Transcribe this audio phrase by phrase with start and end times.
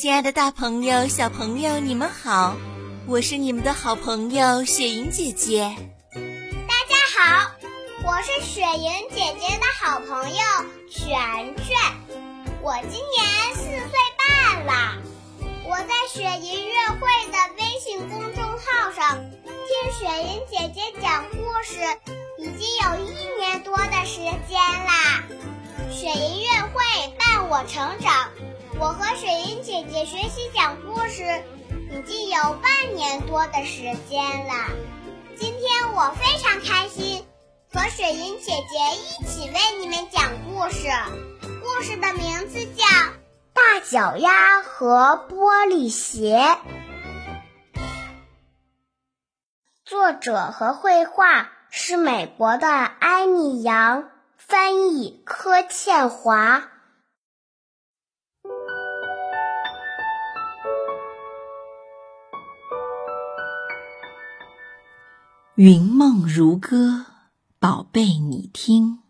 [0.00, 2.54] 亲爱的，大朋友、小朋友，你们好！
[3.08, 5.74] 我是你们的好朋友雪莹姐姐。
[6.14, 7.50] 大家好，
[8.04, 10.36] 我是雪莹姐姐的好朋友
[10.88, 11.76] 全全。
[12.62, 15.02] 我今年四岁半了。
[15.64, 21.80] 我在雪莹音乐会的微信公众号上听雪莹姐姐讲故事，
[22.38, 25.24] 已经有一年多的时间啦。
[25.90, 28.28] 雪莹音乐会伴我成长。
[28.80, 31.24] 我和雪莹姐姐学习讲故事
[31.90, 34.52] 已经有半年多的时间了。
[35.36, 37.26] 今天我非常开心，
[37.72, 40.88] 和雪莹姐姐一起为你们讲故事。
[41.60, 42.84] 故事的名字叫
[43.52, 46.38] 《大脚丫和玻璃鞋》，
[49.84, 56.68] 作者和绘画是美国的艾米杨，翻译柯倩华。
[65.60, 67.04] 云梦如歌，
[67.58, 69.00] 宝贝，你听。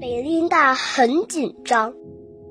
[0.00, 1.92] 贝琳达很紧张，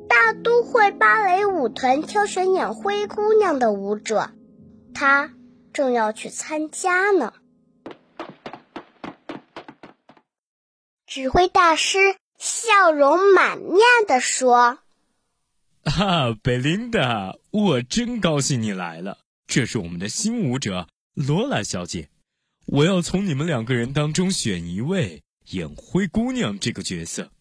[0.08, 4.30] 大都会芭蕾舞团挑选演灰姑娘的舞者，
[4.94, 5.32] 她
[5.73, 7.34] 正要去参加呢。
[11.18, 11.98] 指挥大师
[12.38, 14.78] 笑容满面地说
[15.82, 19.18] ：“啊，贝琳达，我真高兴你来了。
[19.48, 22.10] 这是我们的新舞者罗拉小姐，
[22.68, 27.32] 我要从你们两个人当中选一位演灰姑娘这个角色。”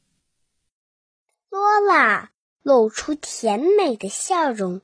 [1.53, 2.31] 罗拉
[2.63, 4.81] 露出甜美的笑容，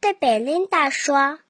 [0.00, 1.40] 对贝琳达说：“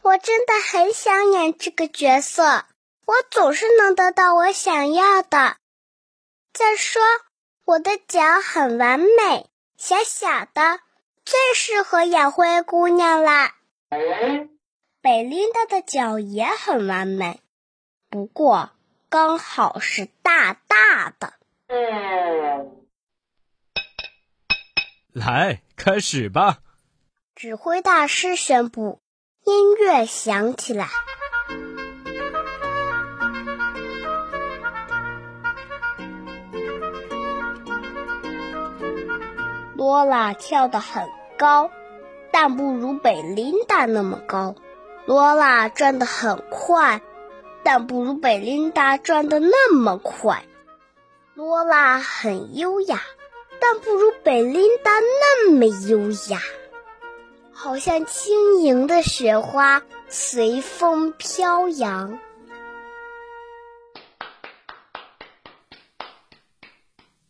[0.00, 2.64] 我真的很想演这个角色。”
[3.06, 5.56] 我总是能得到我想要的。
[6.52, 7.02] 再说，
[7.64, 10.80] 我的脚很完美，小小的，
[11.24, 13.54] 最适合演灰姑娘啦。
[15.00, 17.40] 贝琳达的脚也很完美，
[18.08, 18.70] 不过
[19.10, 21.34] 刚好是大大的。
[25.12, 26.60] 来，开始吧！
[27.34, 29.00] 指挥大师宣布，
[29.44, 30.88] 音乐响起来。
[39.84, 41.06] 罗拉跳得很
[41.36, 41.70] 高，
[42.32, 44.54] 但不如贝琳达那么高。
[45.04, 47.02] 罗拉转得很快，
[47.62, 50.42] 但不如贝琳达转得那么快。
[51.34, 53.02] 罗拉很优雅，
[53.60, 56.40] 但不如贝琳达那么优雅。
[57.52, 62.18] 好像轻盈的雪花随风飘扬。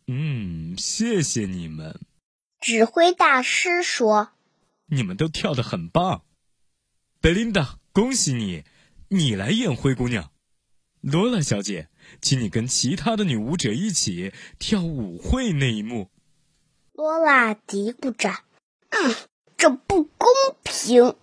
[0.07, 1.93] 嗯，谢谢你们。
[2.65, 4.29] 指挥大师说
[4.89, 6.23] ：“你们都跳得很棒，
[7.21, 8.63] 贝琳达，恭喜你，
[9.09, 10.31] 你来演灰姑娘。
[11.01, 11.89] 罗拉小姐，
[12.23, 16.09] 请你跟其他的女舞者一起跳舞会那一幕。”
[16.93, 18.31] 罗拉嘀咕着
[18.89, 19.15] ：“嗯，
[19.55, 20.27] 这不公
[20.63, 21.15] 平。”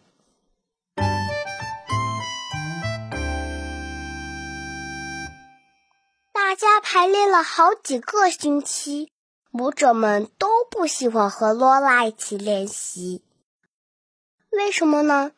[6.32, 9.11] 大家排练了好几个星期。
[9.52, 13.22] 舞者们都不喜欢和罗拉一起练习，
[14.50, 15.32] 为什么呢？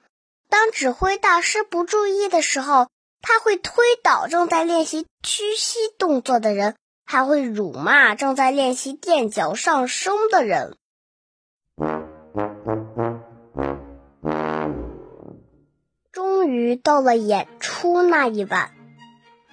[0.48, 2.86] 当指挥大师不注意的时候，
[3.20, 3.72] 他会推
[4.04, 10.76] 倒正在练习屈膝动作的人，还会辱骂正在练习垫脚上升的人。
[16.12, 18.70] 终于到了演出那一晚，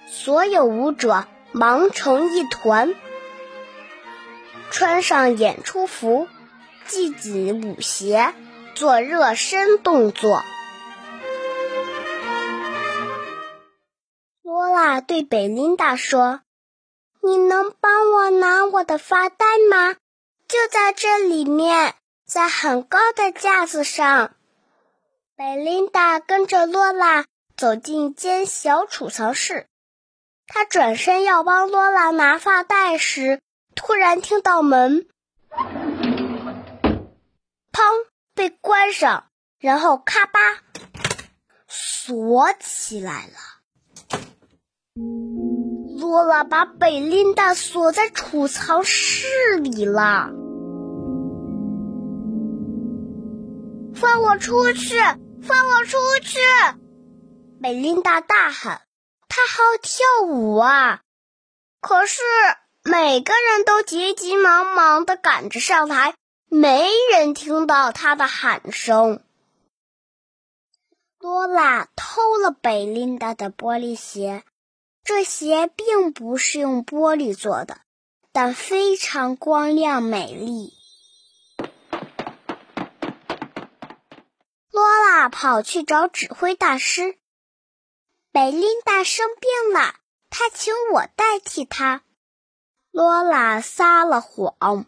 [0.06, 2.94] 所有舞者忙成一团。
[4.72, 6.28] 穿上演出服，
[6.86, 8.32] 系紧舞鞋，
[8.74, 10.42] 做热身动作。
[14.42, 16.40] 罗拉对贝琳达说
[17.22, 19.94] ：“你能帮我拿我的发带吗？
[20.48, 21.94] 就在这里面，
[22.26, 24.34] 在很高的架子上。”
[25.36, 27.26] 贝琳达跟着罗拉
[27.58, 29.66] 走进一间小储藏室，
[30.46, 33.40] 她转身要帮罗拉拿发带时。
[33.74, 35.06] 突然听到门
[37.72, 39.26] “砰”被关上，
[39.58, 40.38] 然后咔吧
[41.68, 43.34] 锁起来了。
[45.98, 50.30] 罗拉把贝琳达锁在储藏室里了。
[53.94, 54.96] 放我出去！
[55.42, 56.38] 放我出去！
[57.60, 58.82] 贝琳达大喊
[59.28, 61.02] ：“他好跳舞啊！”
[61.80, 62.22] 可是
[62.84, 66.16] 每个人都急急忙忙地赶着上台，
[66.48, 69.22] 没人听到他的喊声。
[71.20, 74.42] 罗拉偷了贝琳达的玻璃鞋，
[75.04, 77.82] 这鞋并不是用玻璃做的，
[78.32, 80.74] 但非常光亮美丽。
[84.72, 87.16] 罗拉跑去找指挥大师。
[88.32, 89.94] 贝琳达生病了，
[90.30, 92.02] 她请我代替她。
[92.92, 94.86] 罗拉撒了谎。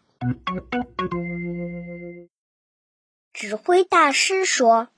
[3.32, 4.88] 指挥大师说。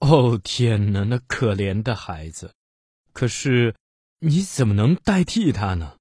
[0.00, 2.54] 哦天哪，那可怜的孩子！
[3.12, 3.74] 可是
[4.18, 5.96] 你怎么能代替他呢？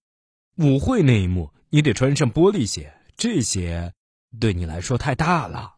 [0.57, 3.93] 舞会那一幕，你得穿上玻璃鞋，这鞋
[4.39, 5.77] 对你来说太大了。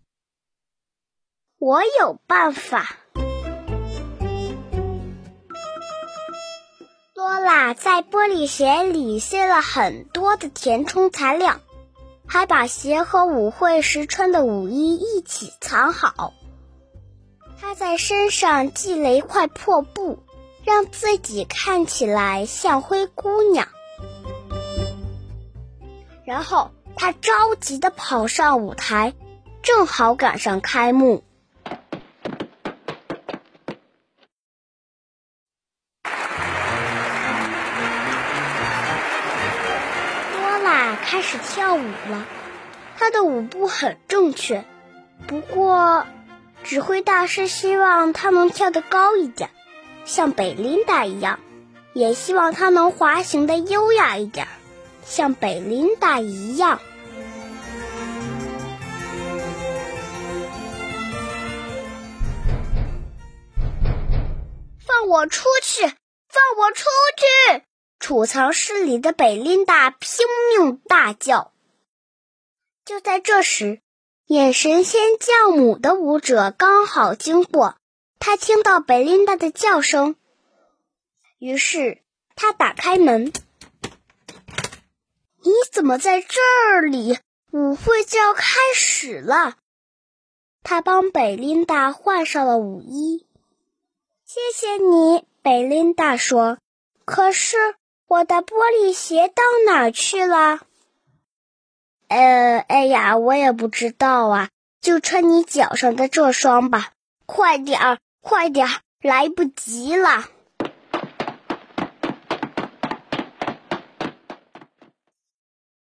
[1.58, 2.98] 我有办法。
[7.42, 11.60] 拉在玻璃鞋里塞了很多的填充材料，
[12.28, 16.34] 还把鞋和舞会时穿的舞衣一起藏好。
[17.60, 20.24] 他在身上系了一块破布，
[20.64, 23.68] 让自己看起来像灰姑娘。
[26.26, 29.14] 然后他着急的跑上舞台，
[29.64, 31.24] 正好赶上开幕。
[41.12, 42.25] 开始跳舞了，
[42.98, 44.63] 他的舞步很正确，
[45.28, 46.08] 不过。
[46.63, 49.50] 指挥大师希望他能跳得高一点，
[50.06, 51.38] 像贝琳达一样；
[51.92, 54.48] 也希望他能滑行的优雅一点，
[55.04, 56.80] 像贝琳达一样。
[64.80, 65.81] 放我出去！
[65.81, 66.86] 放我出
[67.18, 67.63] 去！
[68.01, 70.25] 储藏室里的贝琳达拼
[70.57, 71.53] 命大叫。
[72.83, 73.80] 就在这时。
[74.25, 77.75] 眼神仙教母的舞者刚好经过，
[78.18, 80.15] 他听到贝琳达的叫声，
[81.38, 82.01] 于是
[82.33, 83.33] 他打开门。
[85.44, 86.39] 你怎么在这
[86.89, 87.19] 里？
[87.51, 89.57] 舞会就要开始了。
[90.63, 93.27] 他帮贝琳达换上了舞衣。
[94.24, 96.57] 谢谢你，贝琳达说。
[97.03, 97.57] 可是
[98.12, 100.60] 我的玻璃鞋到哪去了？
[102.10, 104.50] 呃，哎呀，我也不知道啊，
[104.81, 106.90] 就穿你脚上的这双吧，
[107.25, 110.25] 快点儿，快点儿，来不及了。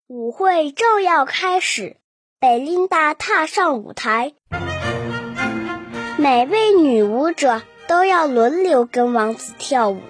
[0.07, 1.97] 舞会正要开始，
[2.39, 4.35] 贝琳达踏上舞台，
[6.17, 10.01] 每位女舞者都要轮流跟王子跳舞。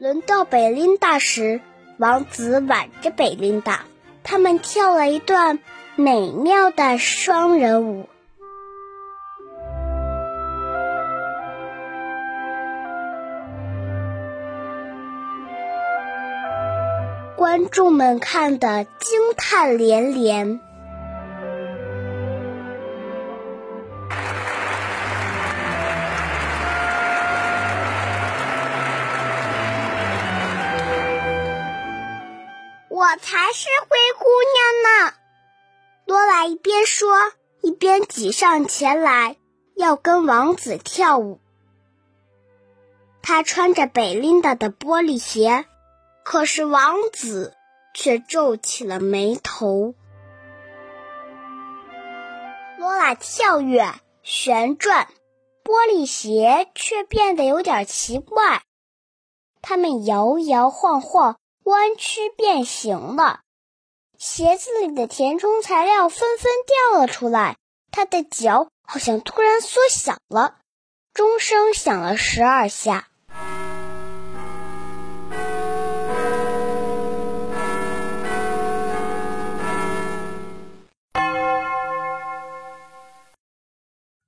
[0.00, 1.60] 轮到贝琳达时，
[1.96, 3.80] 王子挽着贝琳达。
[4.22, 5.58] 他们跳了一段
[5.96, 8.08] 美妙的双人舞，
[17.36, 20.60] 观众们看得惊叹连连。
[33.10, 35.14] 我才是灰姑娘呢！
[36.04, 37.08] 罗拉一边说，
[37.62, 39.36] 一边挤上前来，
[39.74, 41.40] 要跟王子跳舞。
[43.22, 45.64] 她穿着贝琳达的玻璃鞋，
[46.22, 47.56] 可是王子
[47.94, 49.94] 却皱起了眉头。
[52.76, 53.90] 罗拉跳跃、
[54.22, 55.08] 旋转，
[55.64, 58.60] 玻璃鞋却变得有点奇怪，
[59.62, 61.38] 它们摇摇晃晃。
[61.68, 63.40] 弯曲变形了，
[64.16, 67.58] 鞋子里的填充材料纷纷掉了出来。
[67.90, 70.56] 他的脚好像突然缩小了。
[71.12, 73.08] 钟声响了十二下。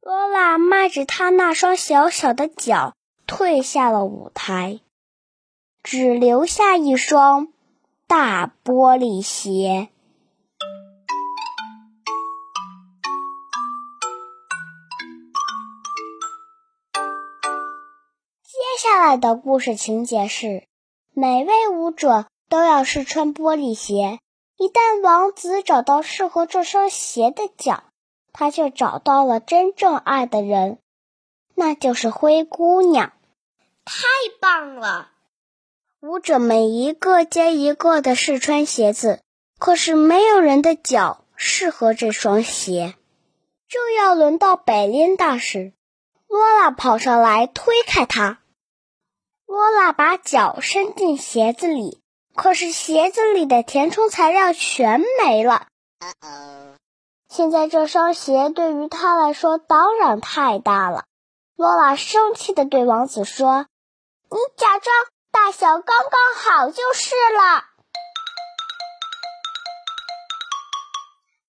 [0.03, 2.95] 罗拉迈着他那双小小的脚
[3.27, 4.81] 退下了舞台。
[5.83, 7.49] 只留下一双
[8.07, 9.89] 大玻璃鞋。
[18.43, 20.65] 接下来的故事情节是：
[21.15, 24.19] 每位舞者都要试穿玻璃鞋。
[24.57, 27.85] 一旦王子找到适合这双鞋的脚，
[28.33, 30.79] 他就找到了真正爱的人，
[31.55, 33.13] 那就是灰姑娘。
[33.87, 34.05] 太
[34.41, 35.13] 棒了！
[36.01, 39.21] 舞者们一个接一个的试穿鞋子，
[39.59, 42.95] 可是没有人的脚适合这双鞋。
[43.69, 45.75] 正要轮到百琳达时，
[46.27, 48.39] 罗拉跑上来推开他。
[49.45, 52.01] 罗拉把脚伸进鞋子里，
[52.35, 55.67] 可是鞋子里的填充材料全没了。
[57.29, 61.05] 现在这双鞋对于他来说当然太大了。
[61.57, 63.67] 罗拉生气地对王子说
[64.31, 64.95] ：“你假装。”
[65.33, 67.65] 大小刚刚好就是了。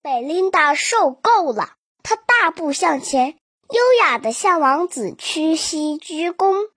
[0.04, 1.74] 贝琳达受够了，
[2.04, 3.38] 她大步向前，
[3.70, 6.70] 优雅的向王子屈膝鞠躬。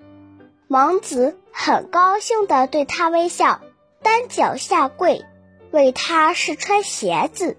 [0.68, 3.60] 王子很高兴的对她微笑，
[4.02, 5.24] 单脚下跪，
[5.70, 7.58] 为她试穿鞋子。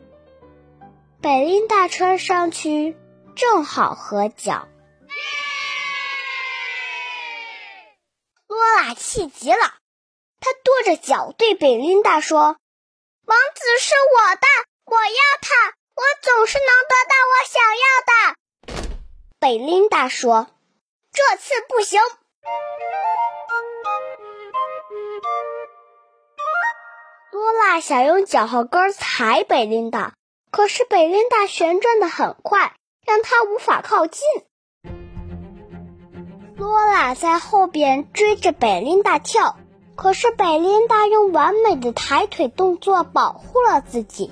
[1.21, 2.97] 贝琳达穿上去
[3.35, 4.67] 正好合脚。
[8.93, 9.73] 气极了，
[10.39, 12.57] 他跺着脚对贝琳达说
[13.25, 14.47] ：“王子是我的，
[14.85, 18.13] 我要他，我总是能得到我想要的。”
[19.39, 20.47] 贝琳达说
[21.11, 21.99] ：“这次不行。”
[27.31, 30.13] 罗拉想用脚后跟踩贝琳达，
[30.51, 32.75] 可是贝琳达旋转的很快，
[33.05, 34.23] 让他无法靠近。
[36.57, 39.57] 罗拉在后边追着贝琳达跳，
[39.95, 44.31] 可是贝琳达用完美的抬腿动作保护了自己，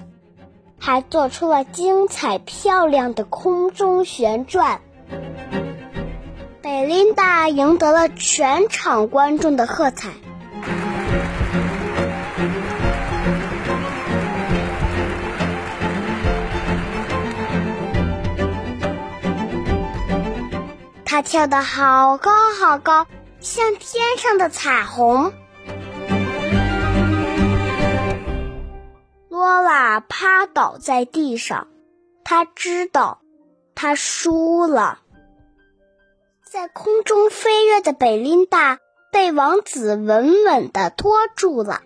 [0.80, 4.80] 还做出了精彩漂亮的空中旋转。
[6.62, 10.12] 贝琳达赢得了全场观众的喝彩。
[21.14, 23.06] 他跳得好高好高，
[23.40, 25.32] 像天上的彩虹。
[29.30, 31.68] 罗拉趴倒在地上，
[32.24, 33.22] 他知道
[33.76, 35.02] 他输了。
[36.44, 38.80] 在空中飞跃的贝琳达
[39.12, 41.84] 被王子稳稳地拖住了。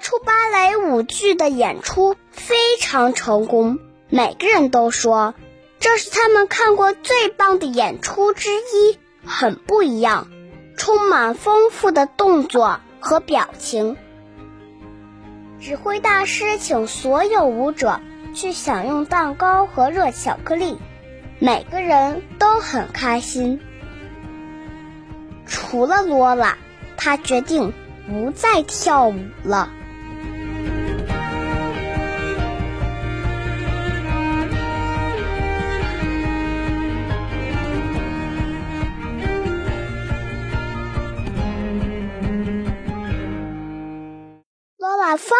[0.00, 3.78] 出芭蕾舞剧的演出非常成功，
[4.08, 5.34] 每个人都说
[5.80, 10.28] 这是他们看过最棒的演出之一，很不一样，
[10.76, 13.96] 充满丰富的动作和表情。
[15.60, 18.00] 指挥大师请所有舞者
[18.34, 20.78] 去享用蛋糕和热巧克力，
[21.38, 23.60] 每个人都很开心，
[25.46, 26.56] 除了罗拉，
[26.96, 27.72] 他决定
[28.06, 29.70] 不再跳舞了。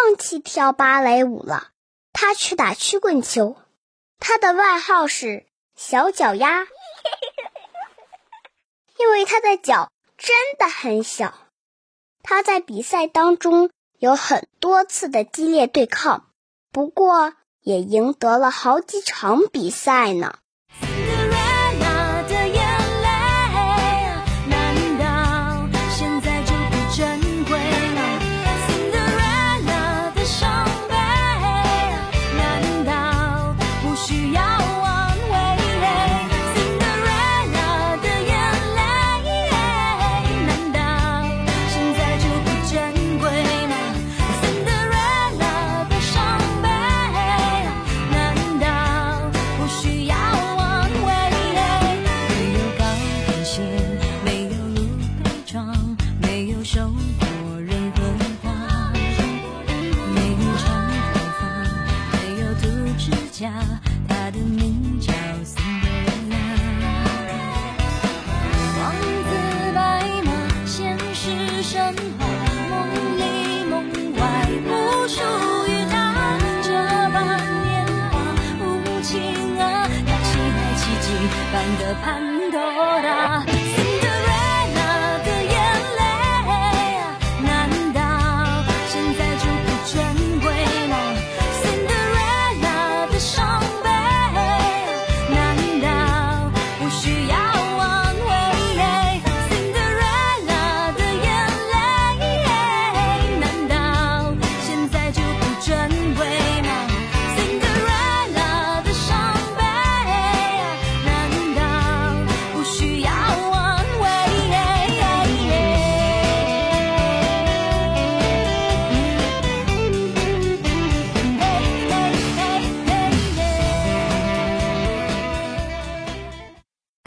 [0.08, 1.68] 放弃跳芭蕾舞了，
[2.14, 3.58] 他去打曲棍球。
[4.18, 5.44] 他的外号是
[5.76, 6.66] “小脚丫”，
[8.96, 11.34] 因为他的脚真的很小。
[12.22, 16.30] 他在比赛当中有很多次的激烈对抗，
[16.72, 20.38] 不过也赢得了好几场比赛呢。
[71.70, 72.24] 神话
[72.70, 72.80] 梦
[73.18, 73.22] 里
[73.68, 73.74] 梦
[74.14, 74.20] 外
[74.64, 75.20] 不属
[75.68, 75.94] 于他，
[76.62, 76.72] 这
[77.12, 77.16] 般
[77.62, 78.14] 年华
[78.64, 78.64] 无
[79.02, 81.06] 情啊，他期待奇迹
[81.52, 82.37] 般的盼望。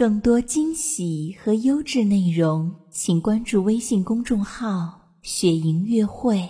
[0.02, 6.50] 更多惊喜和优质内容，请关注微信公众号“雪莹乐会”。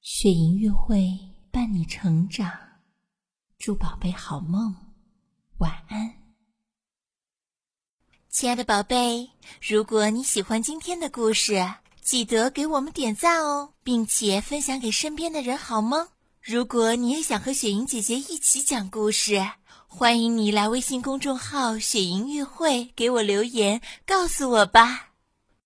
[0.00, 1.10] 雪莹乐会
[1.50, 2.48] 伴你成长，
[3.58, 4.72] 祝宝贝好梦，
[5.58, 6.08] 晚安。
[8.28, 9.28] 亲爱的宝贝，
[9.60, 11.60] 如果你喜欢今天的故事，
[12.00, 16.10] 记得给我们点赞哦，并且分享给身边的人，好吗？
[16.40, 19.44] 如果你也想和雪莹姐姐一起讲故事，
[19.92, 25.09] 欢迎你来微信公众号“雪莹乐会”给我留言，告诉我吧。